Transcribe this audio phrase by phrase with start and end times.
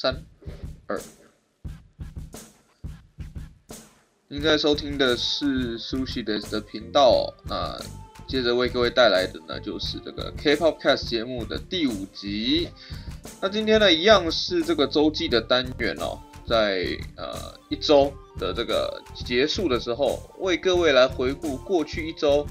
[0.00, 0.14] 三
[0.86, 0.96] 二，
[4.28, 7.34] 应该收听的是 Sushi 的频道。
[7.48, 7.76] 那
[8.28, 12.68] 接着为各位带来的呢，就是这个 K-pop Cast 节目的第五集。
[13.40, 16.86] 那今天呢，一样是这个周记的单元哦，在
[17.16, 22.46] 呃一周的这个结束的时候，为各位来回顾过去一周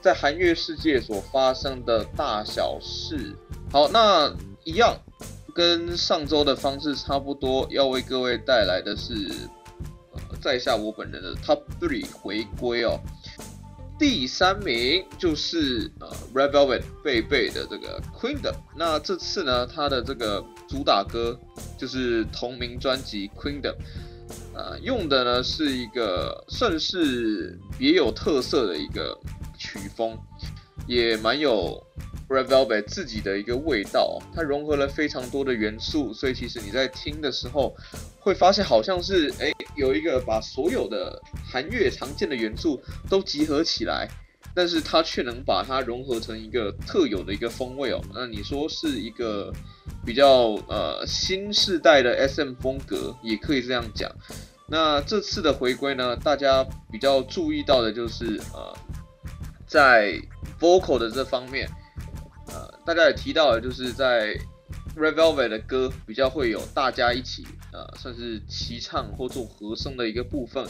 [0.00, 3.34] 在韩乐世界所发生的大小事。
[3.72, 4.32] 好，那
[4.62, 4.96] 一样。
[5.54, 9.14] 跟上周的方式差不多，要为各位带来的是，
[10.12, 12.98] 呃，在下我本人的 Top Three 回归哦。
[13.96, 18.56] 第三名就是呃 Red Velvet 贝贝的这个 Queendom。
[18.76, 21.38] 那这次呢，他的这个主打歌
[21.78, 23.76] 就是同名专辑 Queendom，
[24.52, 29.16] 呃，用的呢是一个算是别有特色的一个
[29.56, 30.18] 曲风，
[30.86, 31.82] 也蛮有。
[32.26, 37.76] Red Velvet 自己的一个味道，它融合了非常多的元素，所以其实你在听的时候
[38.18, 44.08] 会发现好像是诶有一个把所有的韩乐常见的元素都集合起来，
[44.54, 48.00] 但是它却能把它融合成一个特有的一个风味哦。
[48.14, 49.52] 那你说是一个
[50.04, 54.10] 比较呃新世代的 SM 风格，也可以这样讲。
[54.66, 58.74] 那这次的回归呢，大家比较注意到的就是呃
[59.74, 60.16] 在
[60.60, 61.68] vocal 的这方面。
[62.46, 64.38] 呃，大家也提到了，就是在
[64.96, 70.64] Red Velvet 的歌比较会有大家一起呃，算是齐唱或做和声的一个部分。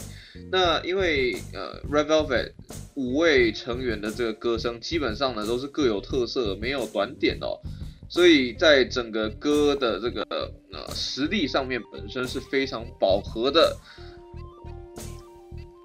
[0.51, 2.53] 那因为呃 Red Velvet
[2.95, 7.61] 五位成员的这个歌声基本上呢都是各有特色，没有短点哦，
[8.09, 10.25] 所以在整个歌的这个
[10.73, 13.77] 呃实力上面本身是非常饱和的。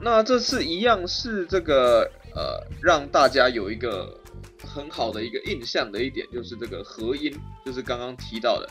[0.03, 4.17] 那这次一样是这个呃让大家有一个。
[4.63, 8.69] 很好的一个印象的一点就是这个和音，就是刚刚提到的。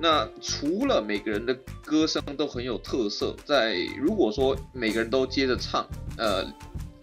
[0.00, 6.42] 那除了每个人的歌声都很有特色，在如果说每个人都接着唱，呃，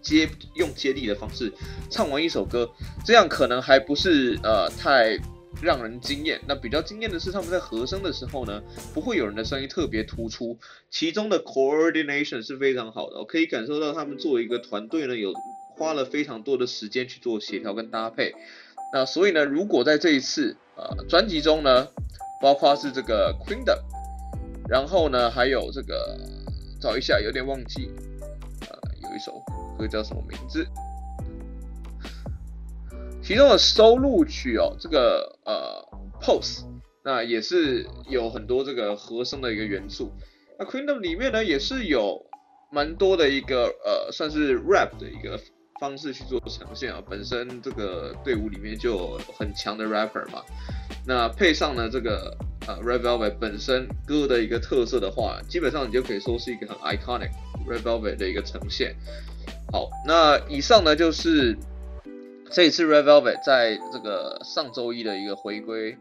[0.02, 1.50] 接用接力的方式
[1.88, 2.68] 唱完一首歌，
[3.04, 5.16] 这样可能还不是呃太
[5.62, 6.38] 让人惊艳。
[6.46, 8.60] 那比较惊艳的是他们在和声的时候呢，
[8.92, 10.58] 不会有人的声音特别突出，
[10.90, 15.32] 其中的 coordination 是非常好的，可以感受到他们作为一个团队呢有。
[15.76, 18.32] 花了非常多的时间去做协调跟搭配，
[18.92, 21.88] 那所以呢，如果在这一次呃专辑中呢，
[22.40, 23.80] 包括是这个 Queendom，
[24.68, 26.16] 然后呢还有这个
[26.80, 27.90] 找一下有点忘记，
[28.60, 29.32] 呃有一首
[29.76, 30.64] 歌叫什么名字，
[33.20, 35.84] 其中的收录曲哦，这个呃
[36.20, 36.62] Pose，
[37.04, 40.12] 那也是有很多这个和声的一个元素，
[40.56, 42.24] 那 Queendom 里面呢也是有
[42.70, 45.40] 蛮多的一个呃算是 rap 的一个。
[45.80, 50.42] 方式去做呈现啊，本身这个队伍里面就有很强的 rapper 嘛，
[51.06, 52.36] 那配上呢这个
[52.68, 57.30] 呃 Red Velvet 本身歌的一个特色的话，基本上你就可以说是一个很 iconic
[57.68, 58.94] Red Velvet 的一个呈现。
[59.72, 61.56] 好，那以上呢就是
[62.50, 65.98] 这一次 Red Velvet 在这个上周一的一个回归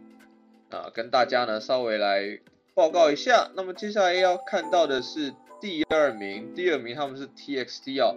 [0.70, 2.40] 啊，跟大家呢稍微来
[2.76, 3.50] 报告一下。
[3.56, 8.16] 那么接下来要看到的是第二名，第二名他们是 TXT 哦。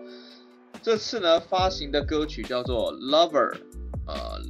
[0.87, 3.57] 这次呢发行的歌曲叫做 Lover，
[4.07, 4.41] 呃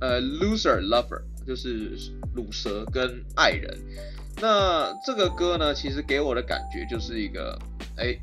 [0.00, 1.96] 呃 Loser Lover，就是
[2.34, 3.78] 鲁蛇跟爱人。
[4.42, 7.56] 那这个歌呢，其实给我的感觉就是一个，
[7.96, 8.18] 哎，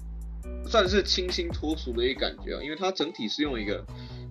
[0.68, 3.86] 算是清新脱俗的一个感觉，因为它整体是用一个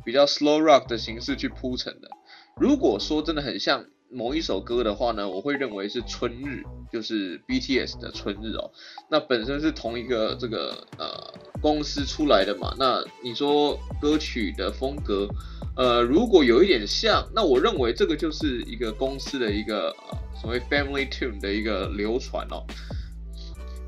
[0.05, 2.11] 比较 slow rock 的形式去铺陈的。
[2.57, 6.63] 如果说真的很像某一首歌的话呢，我会认为是春日，
[6.93, 8.71] 就是 BTS 的春日哦。
[9.11, 12.75] 那本身是同一个这个呃公司出来的嘛。
[12.79, 15.29] 那你说歌曲的风格，
[15.77, 22.65] 呃，如果有一点像，那我认为这个就是一个公司的一个呃所谓 Family Tune 的一个流传哦。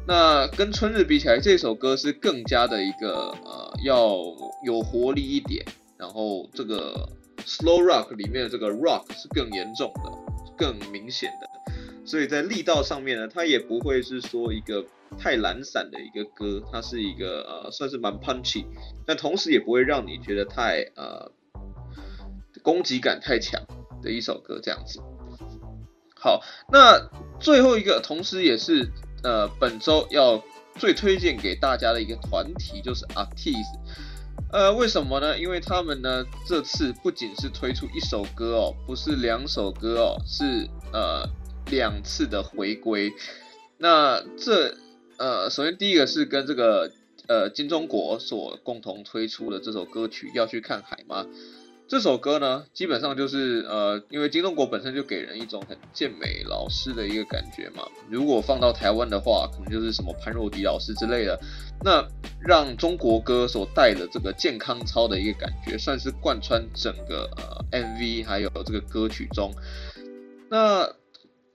[0.06, 4.16] 那跟春日比起来，这首歌是更加的一个呃要
[4.64, 5.64] 有活力一点，
[5.96, 7.08] 然后这个。
[7.44, 10.12] Slow Rock 里面的这个 Rock 是更严重的、
[10.56, 11.72] 更明显的，
[12.04, 14.84] 所以在力道上面呢，它也不会是说一个
[15.18, 18.64] 太懒散的一个歌，它是一个呃算是蛮 punchy，
[19.06, 21.30] 但同时也不会让你觉得太呃
[22.62, 23.60] 攻击感太强
[24.02, 25.00] 的一首歌这样子。
[26.14, 27.10] 好，那
[27.40, 28.88] 最后一个，同时也是
[29.24, 30.42] 呃本周要
[30.76, 33.78] 最推荐给大家的一个团体就是 ARTIST。
[34.52, 35.38] 呃，为什么呢？
[35.38, 41.26] 因为他们呢，这次不仅是推出一首歌哦，不是两首歌哦，是呃
[41.70, 43.12] 两次的回归。
[43.78, 44.76] 那这
[45.18, 46.90] 呃，首先第一个是跟这个
[47.28, 51.24] 呃金钟国所共同推出的这首歌曲《要去看海吗》。
[51.88, 57.86] 这首歌呢，基本上就是呃，因为金钟国本身就给人一种很健美老师的一个感觉嘛。
[58.08, 61.38] 如果放到台湾的话，可能就是什么潘若迪老师之类的。
[61.84, 62.02] 那
[62.40, 69.52] 让中国歌所带的这个健康操的一个感觉，算是贯穿整个呃 MV 还有这个歌曲中。
[70.48, 70.94] 那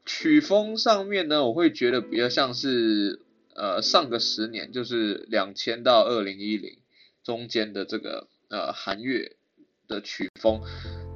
[0.05, 3.21] 曲风上面呢，我会觉得比较像是
[3.57, 6.77] 呃上个十年，就是两千到二零一零
[7.23, 9.35] 中间的这个呃韩乐。
[9.89, 10.59] 的曲风，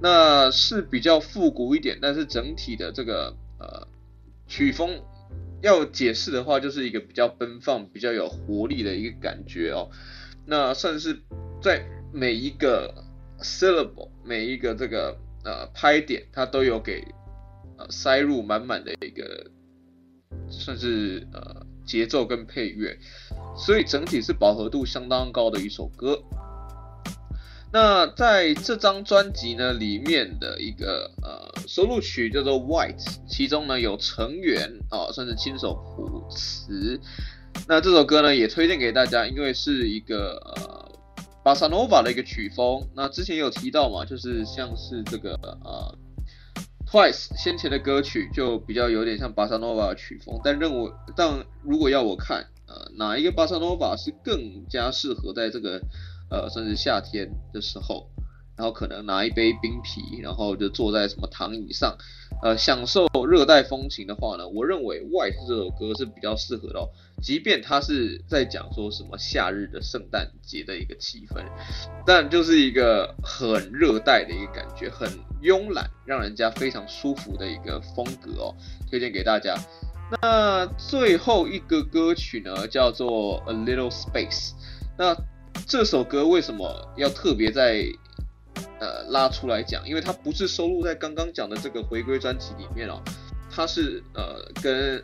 [0.02, 3.86] 那是比较复古一点，但是整体的这个呃
[4.48, 5.04] 曲风
[5.62, 9.92] 要解释的话，就是一个比较奔放、比较有活力的一个感觉哦。
[10.46, 11.20] 那算是
[11.62, 13.04] 在每一个
[13.42, 17.06] syllable、每一个这个呃拍点，它都有给
[17.78, 19.52] 呃塞入满满的一个
[20.50, 22.98] 算是呃节奏跟配乐，
[23.58, 26.22] 所以整体是饱和度相当高的一首歌。
[27.74, 33.00] 那在这张专辑呢里面的一个呃收录曲叫做《White》，
[33.30, 37.00] 其中呢有成员啊、算是亲手谱词。
[37.68, 41.00] 那这首歌呢也推荐给大家，因为是一个呃
[41.44, 42.86] 巴萨诺瓦的一个曲风。
[42.94, 45.32] 那之前有提到嘛，就是像是这个
[45.64, 45.98] 呃
[46.92, 55.82] Twice 先前的歌曲就比较有点像巴萨诺瓦的曲风，但认为但如果要我看呃哪一个巴萨诺瓦是更加适合在这个。
[56.34, 58.08] 呃，甚至夏天的时候，
[58.58, 61.98] 然后可能拿一杯冰啤，然后就坐在什么躺椅上，
[62.44, 66.90] 呃，享受热带风情的话呢，我认为《White》这首歌是比较适合的哦。
[67.24, 71.44] 即便它是在讲说什么夏日的圣诞节的一个气氛，
[72.06, 75.10] 但就是一个很热带的一个感觉，很
[75.42, 78.56] 慵懒，让人家非常舒服的一个风格哦，
[78.90, 79.56] 推荐给大家。
[80.22, 84.50] 那最后一个歌曲呢，叫做《A Little Space》，
[84.98, 85.16] 那。
[85.68, 86.66] 这首歌为什么
[86.98, 87.84] 要特别在
[88.80, 89.88] 呃拉出来讲？
[89.88, 93.02] 因为它不是收录在刚刚讲的这个回归专辑里面哦，
[93.50, 95.04] 它是呃跟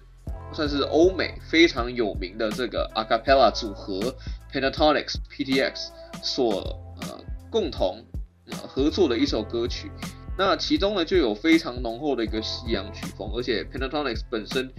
[0.53, 4.15] 算是欧美非常有名的这个 acapella 组合
[4.51, 5.89] Pentatonix PTX
[6.21, 6.61] 所
[7.01, 7.19] 呃
[7.49, 8.03] 共同
[8.49, 9.91] 呃合作的一首歌曲。
[10.37, 14.71] 那其中呢就有非常浓厚的一个西洋曲风，而且 Pentatonix 本身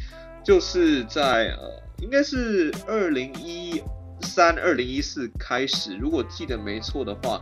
[0.45, 3.83] 就是在呃应该是二零一。
[4.21, 7.41] 三二零一四开始，如果记得没错的话，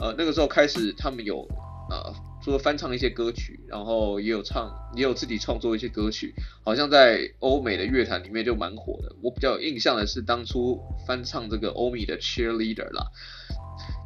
[0.00, 1.46] 呃，那个时候开始他们有
[1.90, 9.14] 呃，除了翻唱一些歌曲，然后也有唱，也有自己创作一些歌曲，好像在欧美的乐坛里面就蛮火的。
[9.22, 13.06] 我比较有印象的是当初翻唱这个欧米的 Cheerleader 啦。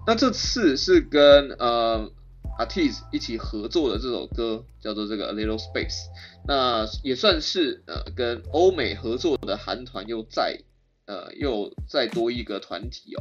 [0.06, 2.10] 那这次是跟呃
[2.58, 6.06] Artis 一起合作的这首歌，叫做这个 A Little Space，
[6.46, 10.58] 那也算是呃跟欧美合作的韩团又再。
[11.06, 13.20] 呃，又再多一个团体哦。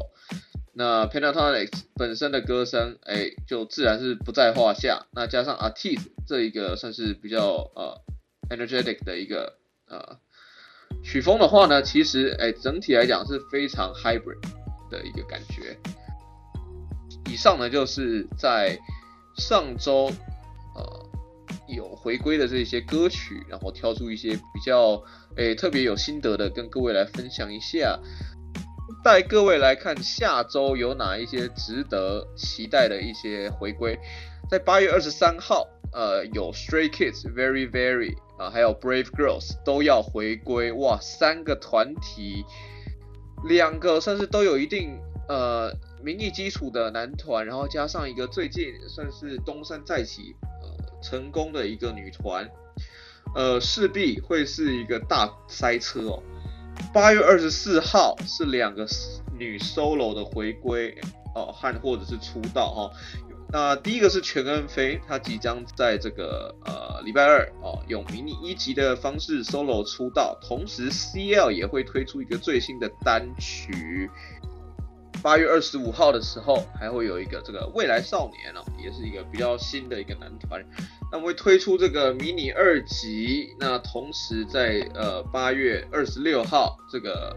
[0.74, 5.06] 那 Pentatonix 本身的歌声，哎，就自然是不在话下。
[5.12, 8.02] 那加上 Artis 这一个算是比较呃
[8.50, 10.18] energetic 的一个呃
[11.04, 14.42] 曲风的话呢，其实哎，整体来讲是非常 hybrid
[14.90, 15.78] 的一个感觉。
[17.32, 18.78] 以上呢，就是在
[19.38, 20.12] 上周
[20.76, 21.04] 呃。
[21.70, 25.02] 有回归的这些歌曲，然后挑出一些比较
[25.38, 27.98] 诶、欸、特别有心得的，跟各位来分享一下，
[29.04, 34.00] 带各位来看下周有哪一些值得期待的一些回归。
[34.50, 42.46] 在八月二十三号，呃，有 Stray Kids、Very Very 啊，还有 Brave Girls 都要回归，哇，三个团体，
[43.48, 50.84] 两个算是都有一定呃民意基础的男团，然后加上一个最近算是东山再起呃。
[51.04, 52.50] 成功的一个女团，
[53.36, 56.24] 呃，势必会是一个大塞车哦。
[56.94, 58.86] 八月二十四号是两个
[59.38, 60.96] 女 solo 的回归
[61.34, 62.92] 哦，和或者是出道哈。
[63.52, 74.10] 那第一个是全恩菲，她即将在这个呃礼拜二哦，用迷你一级的方式 solo 出道，同时 CL 也会推出一个最新的单曲。
[75.24, 80.62] 八月二十五号的时候，还会有一个这个未来少年哦，也是一个比较新的一个男团，
[81.10, 83.56] 那么会推出这个迷你二辑。
[83.58, 87.34] 那同时在呃八月二十六号，这个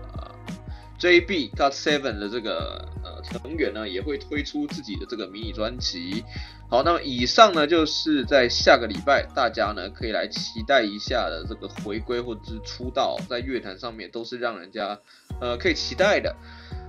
[0.98, 6.24] JB GOT7 的这个呃成员呢，也会推出自己的这个迷你专辑。
[6.68, 14.98] 好，那么以上呢，就是在下个礼拜大家呢可以来期待一下的这个回归或者是出道，在乐坛上面都是让人家
[15.40, 16.34] 呃可以期待的。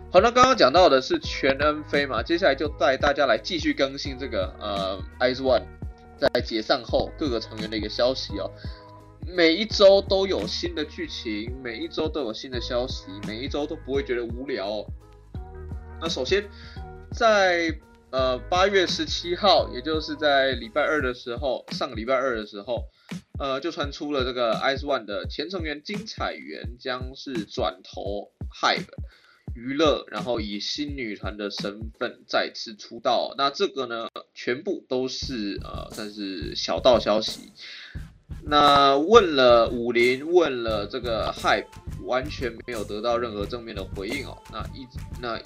[0.10, 5.64] 好，那刚刚讲到的是全恩飞嘛，接下来就带大家来继续更新这个呃，IZ*ONE
[6.18, 8.50] 在解散后各个成员的一个消息哦。
[9.28, 14.86] 每一周都有新的剧情，每一周都有新的消息，每一周都不会觉得无聊。
[16.00, 16.50] 那首先
[17.12, 17.78] 在
[18.10, 22.86] 呃八月十七号，也就是在礼拜二的时候，上个礼拜二的时候，
[23.38, 28.86] 呃就传出了这个 IZ*ONE 的前成员金彩媛将是转投 HYBE
[29.58, 33.34] 娱乐，然后以新女团的身份再次出道。
[33.40, 37.52] 那这个呢，全部都是呃算是小道消息。
[38.44, 41.66] 那问了武林，问了这个 HYBE，
[42.04, 44.38] 完全没有得到任何正面的回应哦。
[44.52, 44.88] 那一
[45.20, 45.40] 那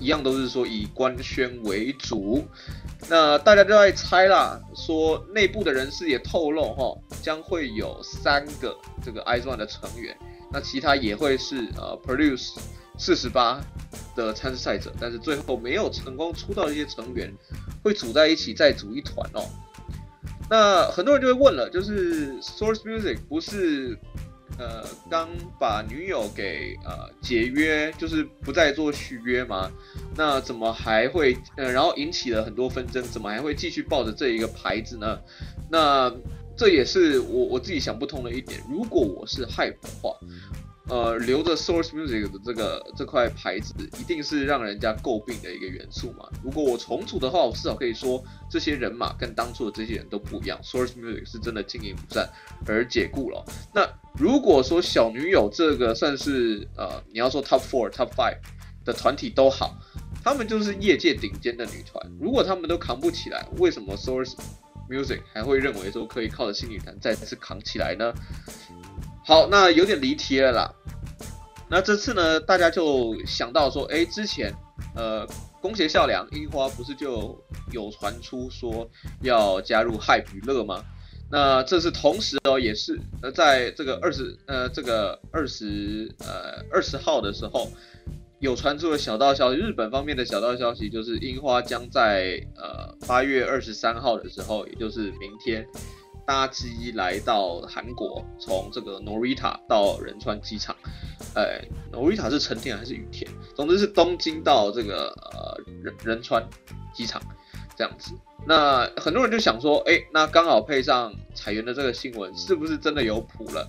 [0.00, 2.42] 一样都是说以官宣为主。
[3.10, 10.16] 那大家都在猜啦，说内部的人士也透露哈、哦，将会有三个这个 IZ*ONE 的成员，
[10.50, 12.56] 那其他也会是呃 Produce。
[12.96, 13.60] 四十八
[14.14, 17.32] 的参赛者，但是最后没有成功出道的一些成员，
[17.82, 19.44] 会组在一起再组一团哦。
[20.48, 23.98] 那很多人就会问了，就是 Source Music 不是
[24.58, 29.70] 呃刚把女友给呃解约，就是不再做续约吗？
[30.14, 35.18] 那怎么还会呃然后引起了很多纷争，怎么还会继续抱着这一个牌子呢？
[35.68, 36.14] 那
[36.56, 38.62] 这也是我我自己想不通的一点。
[38.70, 40.16] 如果我是 HYBE 的话。
[40.86, 46.28] 呃，留着 Source Music 的这个这块牌子，一定是让人家诟病的一个元素嘛。
[46.42, 50.60] 如果我重组的话，我至少可以说这些人马跟当初的这些人都不一样。
[50.62, 52.28] Source Music 是真的经营不善
[52.66, 53.42] 而解雇了。
[53.74, 53.88] 那
[54.18, 58.36] 如果说小女友这个算是呃，你要说 Top Four、Top Five
[58.84, 59.78] 的团体都好，
[60.22, 62.06] 他们就是业界顶尖的女团。
[62.20, 64.34] 如果他们都扛不起来，为什么 Source
[64.90, 68.12] Music 还会认为说可以靠着新女团再次扛起来呢？
[69.26, 70.74] 好，那有点离题了啦。
[71.66, 74.54] 那这次呢，大家就想到说，哎，之前，
[74.94, 75.26] 呃，
[75.62, 78.86] 宫脇咲良、樱花不是就有传出说
[79.22, 80.84] 要加入害娱乐吗？
[81.30, 87.66] 那这是同时哦，也是呃，在这个二十呃这个二十呃二十号的时候，
[88.40, 95.66] 有传出了小道消息，日本方面的小道消息就是樱花将在呃八月二十三号的时候，也就是明天。
[96.26, 100.74] 搭机来到韩国，从这个 Narita 到仁川机场，
[101.34, 101.60] 呃
[101.92, 103.30] ，Narita 是成田还是羽田？
[103.54, 106.42] 总之是东京到这个呃仁仁川
[106.94, 107.20] 机场
[107.76, 108.12] 这样子。
[108.46, 113.68] 那很多人就想说，哎，那刚好配上彩媛的这个新闻，是不是真的有谱了？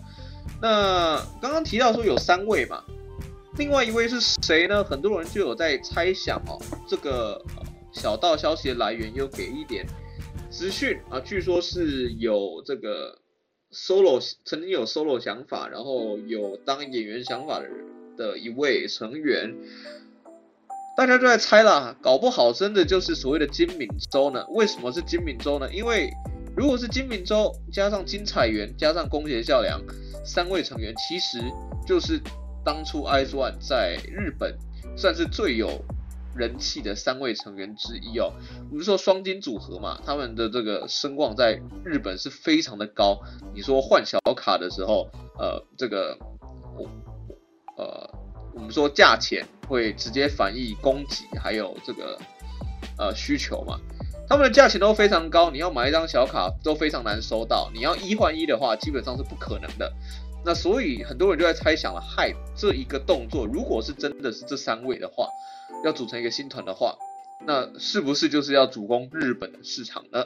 [0.62, 2.83] 那刚刚提到说有三位嘛，
[3.57, 4.83] 另外一位是谁呢？
[4.83, 7.41] 很多人就有在猜想哦，这个
[7.91, 9.85] 小道消息的来源又给一点。
[10.50, 13.20] 资讯啊，据说是有这个
[13.72, 17.75] solo 曾经有 solo 想法，然后有当演员想法的人
[18.16, 19.54] 的一位成员，
[20.96, 24.46] 大家都在猜啦，搞不好真的就是所谓的金敏周呢？
[24.50, 25.70] 为什么是金敏周呢？
[25.74, 26.10] 因为
[26.56, 29.82] 如果是金敏周加上金彩媛加上宫胁咲良
[30.25, 31.40] 三位成员，其实
[31.86, 32.22] 就是
[32.64, 34.58] 当初 IZ*ONE 在日本
[34.96, 35.84] 算是最有。
[36.36, 38.32] 人气的三位成员之一哦，
[38.70, 43.20] 我们说双金组合嘛，他们的这个声望在日本是非常的高。
[43.54, 46.18] 你说换小卡的时候，呃，这个
[46.77, 46.89] 我，
[47.77, 48.10] 呃，
[48.54, 52.20] 我们说价钱会直接反映供给还有这个
[52.98, 53.80] 呃需求嘛，
[54.27, 59.92] 他们的价钱都非常高，你要买一张小卡都非常难收到，你要一换一的话，基本上是不可能的。
[60.46, 65.28] 那所以很多人就在猜想了，Hype 这一个动作，如果是真的是这三位的话。
[65.84, 66.96] 要组成一个新团的话，
[67.46, 70.25] 那是不是就是要主攻日本的市场呢？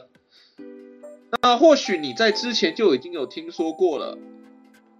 [1.42, 4.16] 那或许你在之前就已经有听说过了，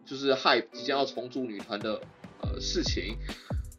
[0.07, 2.00] 就是 Hype 即将要重组女团的
[2.41, 3.17] 呃事情，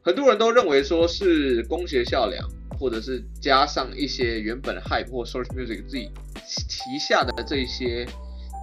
[0.04, 2.48] 很多人都认为说是工学校良，
[2.80, 6.12] 或者是加上一些原本 Hype 或 Source Music 自己
[6.46, 8.08] 旗下的这些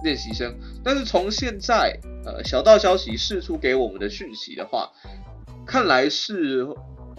[0.03, 0.53] 练习生，
[0.83, 4.91] 但是从现在呃小道消息释出给我们的讯息的话，
[5.65, 6.67] 看来是。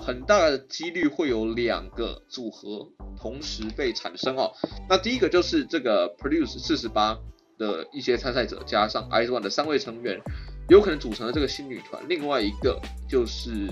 [0.03, 4.51] 很大的几率会有两个组合同时被产生哦。
[4.89, 7.19] 那第一个就是这个 Produce 四十八
[7.59, 10.19] 的一些参赛者加上 IZ*ONE 的三位成员，
[10.71, 12.03] 有可能组成了这个新女团。
[12.09, 13.69] 另外一个就是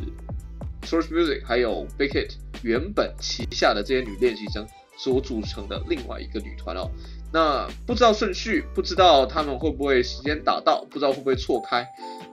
[0.82, 4.66] Source Music 还有 Big Hit 原本旗下的这些女练习生
[4.98, 6.90] 所组成的另外一个女团哦。
[7.32, 11.86] 那不知道顺序，不知道他们会不会时间打到，不知道会不会错开。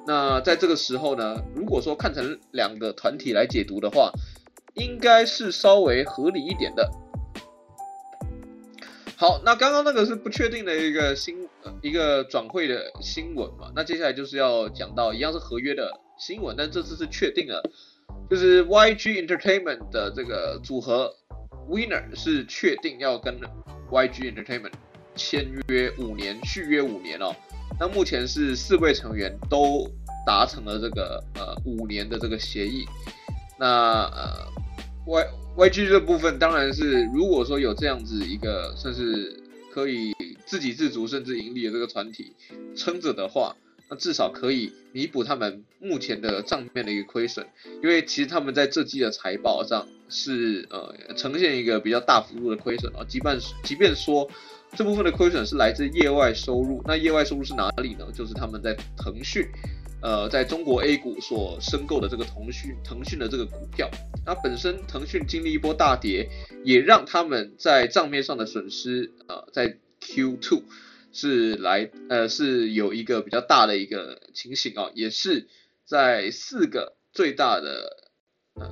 [0.07, 4.11] 那在这个时候呢，如果说看成两个团体来解读的话，
[4.75, 6.89] 应该是稍微合理一点的。
[9.17, 11.47] 好，那刚刚那个是不确定的一个新
[11.81, 17.63] 一个转会的新闻嘛，那接下来就是要讲到一样是合约的新闻，但这次是确定了，
[18.29, 21.13] 就是 YG Entertainment 的这个组合
[21.69, 23.39] Winner 是确定要跟
[23.89, 24.73] YG Entertainment
[25.15, 27.35] 签约五年，续约五年哦。
[27.79, 29.89] 那目前是四位成员都
[30.25, 32.85] 达成了这个呃五年的这个协议，
[33.59, 34.47] 那呃
[35.05, 35.27] Y
[35.69, 39.39] YG 这部分当然是，如果说有这样子一个算是
[39.71, 40.13] 可以
[40.45, 42.33] 自给自足甚至盈利的这个团体
[42.75, 43.55] 撑着的话，
[43.89, 47.45] 那至少可以弥补他们目前的账面的一个亏损，
[47.83, 54.29] 因为其实他们在这季的财报上是呃呈现一个比较大幅度的亏损啊，即便即便说
[54.75, 58.05] 这部分的亏损是来自业外收入，那业外收入是哪里呢？
[58.13, 59.47] 就是他们在腾讯。
[60.01, 63.89] 呃，在中国 A 股所申购的这个腾讯，腾讯的这个股票，
[64.23, 66.29] 那本身腾讯经历一波大跌，
[66.63, 70.61] 也让他们在账面上的损失，呃，在 Q2
[71.11, 75.47] 是来，呃，是有一个比较大的一个情形啊，也是
[75.85, 77.97] 在四个最大的，
[78.59, 78.69] 呃，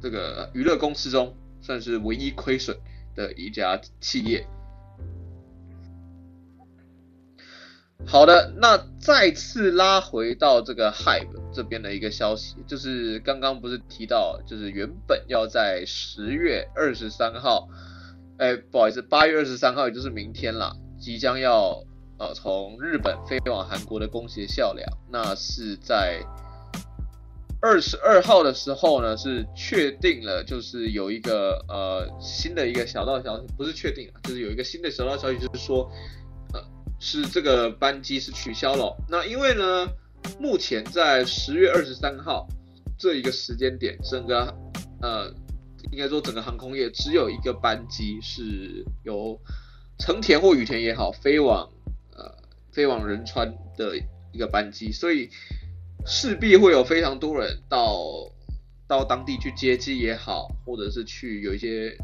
[0.00, 2.78] 这个娱乐公司中，算是唯一亏损
[3.14, 4.46] 的一家企业。
[8.06, 17.68] 好的，那再次拉回到这个 Hive 这边的一个消息，就是刚刚不是提到，就是原本要在十月二十三号，
[18.38, 21.84] 哎，不好意思，八月二十三号，也就是明天啦，即将要
[22.18, 26.22] 呃从日本飞往韩国的宫脇咲良，那是在
[27.60, 35.90] 二十二号的时候呢，是确定了，就是有一个呃新的一个小道消息，不是确定了，就是有一个新的小道消息，就是说。
[37.00, 39.88] 是这个班机是取消了，那因为呢，
[40.40, 42.46] 目前在十月二十三号
[42.98, 44.52] 这一个时间点，整个
[45.00, 45.32] 呃，
[45.92, 49.38] 应该说整个航空业只有一个班机是由
[49.98, 51.68] 成田或羽田也好飞往
[52.16, 52.34] 呃
[52.72, 53.96] 飞往仁川的
[54.32, 55.30] 一个班机，所以
[56.04, 58.28] 势必会有非常多人到
[58.88, 61.96] 到当地去接机也好，或者是去有一些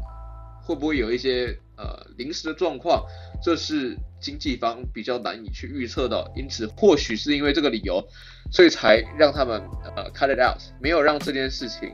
[0.65, 3.05] 会不会有一些呃临时的状况。
[3.43, 8.03] 这是经纪方比较难以去预测的，因此或许是因为这个理由，
[8.51, 9.61] 所以才让他们
[9.95, 11.93] 呃 cut it out，没有让这件事情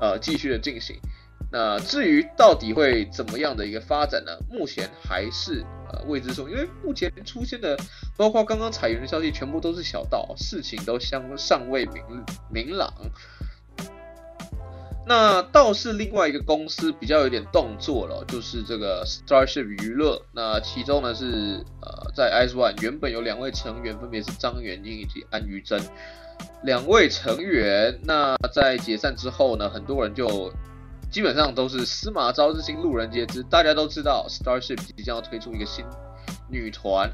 [0.00, 0.96] 呃继续的进行。
[1.50, 4.32] 那至于到底会怎么样的一个发展呢？
[4.48, 7.76] 目前还是呃未知数，因为目前出现的
[8.16, 12.02] 包括刚刚裁员的消息，全部都是小道，事情都相尚未明
[12.50, 12.92] 明朗。
[15.04, 20.22] 那倒是另外一个公司比较有点动作了，就是这个 Starship 娱乐。
[20.32, 25.80] 那其中呢是呃在 IZ*ONE 原本有两位成员，分别是张元英以及安于真
[26.62, 27.98] 两位成员。
[28.04, 30.52] 那在解散之后呢，很多人就
[31.10, 33.42] 基本上都是司马昭之心，路人皆知。
[33.42, 35.84] 大家都知道 Starship 即将要推出一个新
[36.48, 37.10] 女团，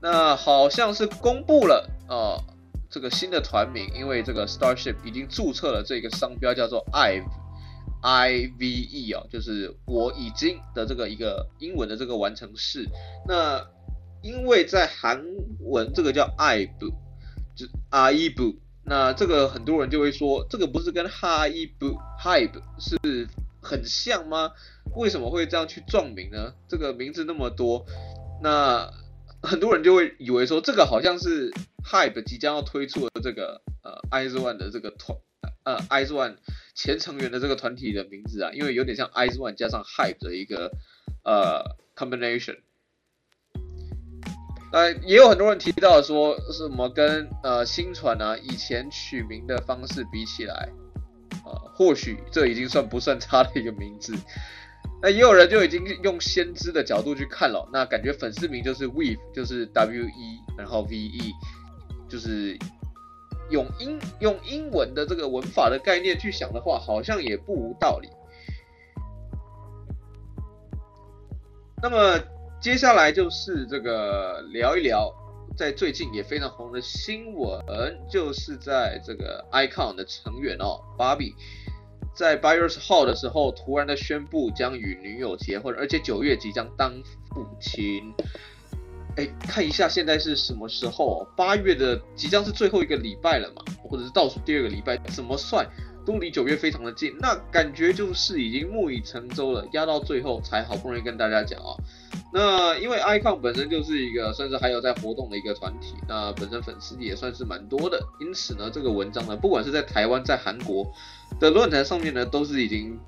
[0.00, 2.40] 那好像是公布了啊。
[2.40, 2.55] 呃
[2.88, 12.88] 这个新的团名，因为这个 Starship 已经注册了这个商标，叫做 IVE，I V E 啊，就是我已经的这个一个英文的这个完成式。
[13.26, 13.66] 那
[14.22, 15.24] 因为在韩
[15.60, 16.92] 文这个叫 IVE，
[17.56, 23.28] 就 IVE，那这个很多人就会说，这个不是跟 HYBE HYBE 是
[23.60, 24.52] 很像吗？
[24.94, 26.54] 为什么会这样去撞名呢？
[26.68, 27.84] 这个名字那么多，
[28.42, 28.90] 那。
[29.46, 31.50] 很多人就会以为说，这个好像是
[31.84, 35.16] HYBE 即将要推出的这个呃 IZ*ONE 的这个团
[35.64, 36.36] 呃 IZ*ONE
[36.74, 40.72] 前成员的这个团体的名字啊，因为有点像 IZ*ONE 加上 HYBE 的一个
[41.24, 42.58] 呃 combination。
[44.72, 50.68] 呃，也有很多人提到说，什么跟呃新传啊以前取名的方式比起来，
[51.44, 54.12] 呃，或许这已经算不算差的一个名字。
[55.02, 61.32] 那也有人就已经用先知的角度去看了，那感觉粉丝名就是 Weave，就是 W E，然后 V E，
[62.08, 62.58] 就是
[63.50, 68.08] 用英用英文的这个文法的概念去想的话，好像也不无道理。
[71.82, 72.18] 那么
[72.58, 75.12] 接下来就是这个聊一聊，
[75.56, 77.62] 在最近也非常红的新闻，
[78.10, 81.34] 就是在这个 Icon 的成员哦，Bobby。
[82.16, 86.90] 在八月二十号的时候，突然的宣布将与女友结婚，而且九月即将当
[87.28, 88.14] 父亲。
[89.16, 91.28] 哎，看一下现在是什么时候？
[91.36, 95.68] 八月的即将是最后一个礼拜了嘛，或者是倒数第二个礼拜，怎么算
[96.06, 97.14] 都离九月非常的近。
[97.20, 101.76] 那感觉就是已经木已成舟了，压到最后才好不容易跟大家讲啊。
[102.32, 110.86] 那因为 iKON 本身就是一个算是还有在活动的一个团体，那本身粉丝也算是蛮多的，因此呢，这个文章呢，不管是在台湾在韩国
[111.40, 112.98] 的论坛上面呢，都是已经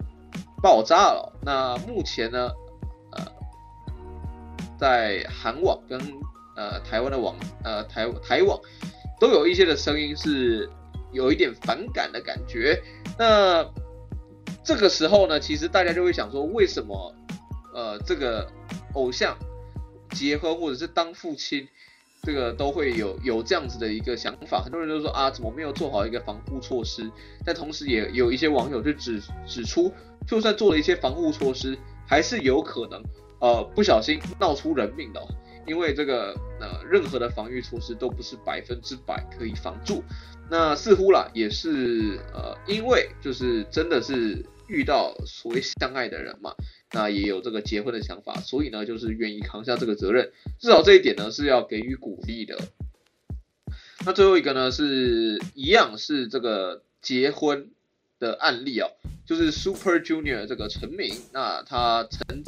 [0.63, 1.33] 爆炸了。
[1.43, 2.51] 那目前呢，
[3.13, 3.23] 呃，
[4.79, 6.01] 在韩网跟
[6.57, 8.59] 呃台湾的网呃台台网
[9.21, 10.71] 都有一些的声音是
[11.13, 12.81] 有一点反感的感觉。
[13.19, 13.69] 那
[14.65, 17.15] 这个时候呢，其实大家就会想说，为什么
[17.75, 18.51] 呃这个
[18.99, 19.39] 偶像
[20.11, 21.69] 结婚或者是当父亲
[22.23, 27.09] 这个都会有有这样子的一个想法，很多人都说啊，怎么没有做好一个防护措施？
[27.45, 29.93] 但同时也有一些网友就指指出，
[30.27, 33.01] 就算做了一些防护措施，还是有可能
[33.41, 35.23] 呃不小心闹出人命的，
[35.65, 40.03] 因为这个呃任何的防御措施都不是百分之百可以防住。
[40.51, 46.53] 那似乎啦也是呃因为就是真的是遇到所谓相爱的人嘛。
[46.91, 52.59] 那也有这个结婚的想法，所以呢，就是愿意扛下这个责任，至少这一点呢是要给予鼓励的。
[54.07, 57.69] 那最后一个呢是一样是这个结婚
[58.19, 58.89] 的案例哦，
[59.27, 62.43] 就是 Super Junior 这个成名，那他成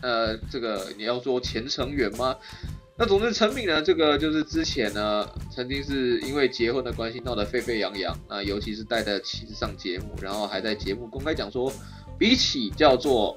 [0.00, 2.36] 呃这个你要说前成员吗？
[2.96, 11.72] 那总之成敏呢，这个就是之前呢曾经是因为结婚的关系闹得沸沸扬扬，那尤其是带着妻子上节目，然后还在节目公开讲说。
[12.18, 13.36] 比起叫做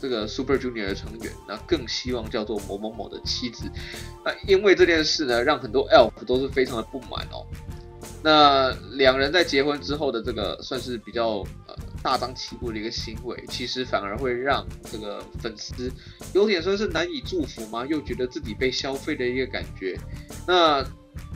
[0.00, 3.70] 这个 Super Junior 的成员，那更希望叫做某某某的妻子。
[4.24, 7.46] 那因为这件事呢，让很多 ELF 都是非常的不满哦。
[8.22, 15.90] 那两人在结婚之后的这个算是比较呃大张旗鼓的一个行为，其实反而会让这个粉丝
[16.32, 17.84] 有点说是难以祝福吗？
[17.86, 19.98] 又觉得自己被消费的一个感觉。
[20.46, 20.84] 那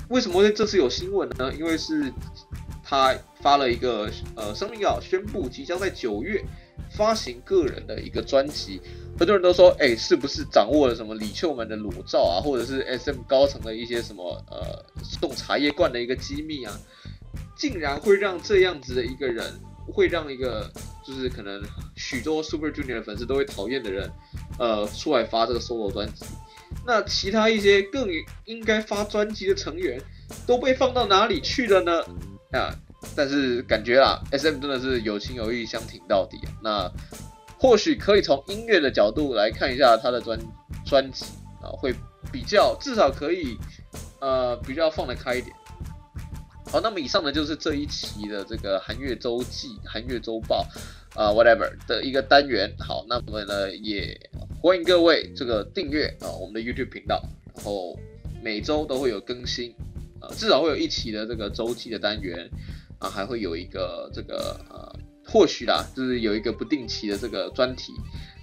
[0.09, 1.53] 为什么会这次有新闻呢？
[1.55, 2.13] 因为是。
[2.83, 6.45] 他发了一个呃声明稿，宣布即将在九月
[7.01, 8.79] 发行个人的一个专辑。
[9.19, 16.79] 很多人都说，哎，是不是掌握了什么李秀满的裸照啊，或者是 SM 高层的一些什么呃送茶叶罐的一个机密啊？
[17.57, 19.51] 竟然会让这样子的一个人，
[19.87, 20.71] 会让一个
[21.07, 21.63] 就是可能
[21.97, 24.11] 许多 Super Junior 的粉丝都会讨厌的人，
[24.59, 26.27] 呃，出来发这个 solo 专辑？
[26.87, 28.09] 那其他一些更
[28.45, 29.99] 应该发专辑的成员
[30.47, 32.03] 都被放到哪里去了呢？
[32.53, 32.75] 啊，
[33.17, 36.39] 但是感觉啊，SM 真的是有情有义，相挺到底。
[36.63, 36.91] 那
[37.59, 40.39] 或许可以从音乐的角度来看一下他的专
[40.85, 41.25] 专辑
[41.63, 41.95] 啊，会
[42.33, 43.57] 比较至少可以
[44.21, 45.55] 呃比较放得开一点。
[46.71, 50.67] 好，那么以上呢就是这一期的这个韩乐周记、韩乐周报
[51.15, 52.73] 啊 whatever 的一个单元。
[52.79, 54.19] 好，那么呢也
[54.63, 57.21] 欢迎各位这个订阅啊我们的 YouTube 频道，
[57.57, 57.99] 然后
[58.43, 59.75] 每周都会有更新。
[60.23, 62.47] 呃，至少会有一期的这个周记的单元
[63.01, 64.95] 啊，还会有一个这个呃，
[65.27, 67.93] 或许啦，就是有一个不定期的这个专题。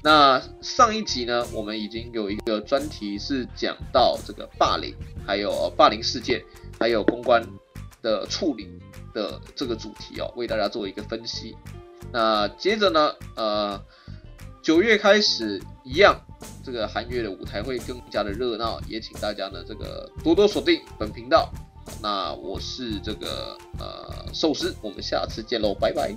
[0.03, 4.93] 那上一集呢，我们已经有一个专题是讲到这个霸凌，
[5.25, 6.43] 还有霸凌事件，
[6.77, 7.41] 还有公关
[8.01, 8.67] 的处理
[9.13, 11.55] 的这个主题哦，为大家做一个分析。
[12.11, 13.81] 那接着呢，呃，
[14.61, 16.19] 九月开始一样。
[16.63, 21.49] 这个韩月的舞台会更加的热闹，也请大家呢这个多多锁定本频道。
[22.01, 26.15] 那我是这个呃寿司，我们下次见喽，拜拜。